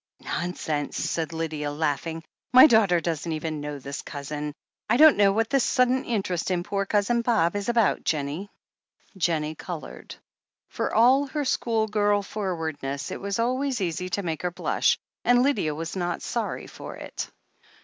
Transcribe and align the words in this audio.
"Nonsense," 0.21 0.97
said 0.97 1.31
Lydia, 1.31 1.71
laughing. 1.71 2.23
"My 2.53 2.65
daughter 2.65 2.99
doesn't 2.99 3.31
even 3.31 3.61
know 3.61 3.77
this 3.77 4.01
cousin. 4.01 4.51
I 4.89 4.97
don't 4.97 5.15
know 5.15 5.31
what 5.31 5.51
this 5.51 5.63
sudden 5.63 6.05
interest 6.05 6.49
in 6.49 6.63
poor 6.63 6.87
Cousin 6.87 7.21
Bob 7.21 7.55
is 7.55 7.69
about, 7.69 8.03
Jennie/' 8.03 8.49
THE 8.49 8.49
HEEL 9.13 9.13
OF 9.13 9.13
ACHILLES 9.13 9.21
359 9.21 9.21
Jennie 9.27 9.55
coloured. 10.01 10.15
For 10.69 10.95
all 10.95 11.27
her 11.27 11.45
schoolgirl 11.45 12.23
forwardness, 12.23 13.11
it 13.11 13.21
was 13.21 13.37
always 13.37 13.79
easy 13.79 14.09
to 14.09 14.23
make 14.23 14.41
her 14.41 14.49
blush, 14.49 14.97
and 15.23 15.43
Lydia 15.43 15.75
was 15.75 15.95
not 15.95 16.23
sorry 16.23 16.65
for 16.65 16.95
it. 16.95 17.29